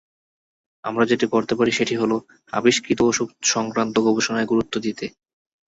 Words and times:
আমরা 0.83 1.03
যেটি 1.05 1.25
করতে 1.27 1.53
পারি 1.55 1.71
সেটি 1.71 1.95
হলো, 1.95 2.17
আবিষ্কৃত 2.53 2.99
ওষুধসংক্রান্ত 3.03 3.95
গবেষণায় 4.07 4.49
গুরুত্ব 4.51 4.73
দিতে। 4.79 5.05